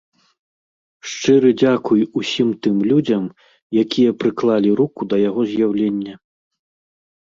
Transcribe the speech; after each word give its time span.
Шчыры 1.09 1.51
дзякуй 1.61 2.01
усім 2.21 2.49
тым 2.67 2.75
людзям, 2.91 3.23
якія 3.83 4.11
прыклалі 4.25 4.69
руку 4.81 5.01
да 5.13 5.21
яго 5.29 5.41
з'яўлення. 5.51 6.13